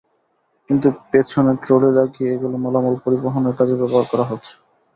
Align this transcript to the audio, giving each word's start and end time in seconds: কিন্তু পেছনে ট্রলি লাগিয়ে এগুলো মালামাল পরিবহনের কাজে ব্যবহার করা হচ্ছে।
কিন্তু 0.69 0.87
পেছনে 1.09 1.51
ট্রলি 1.63 1.89
লাগিয়ে 1.97 2.29
এগুলো 2.35 2.55
মালামাল 2.63 2.95
পরিবহনের 3.03 3.57
কাজে 3.59 3.75
ব্যবহার 3.81 4.05
করা 4.11 4.25
হচ্ছে। 4.29 4.53